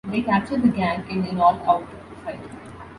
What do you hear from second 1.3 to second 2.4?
all-out fight.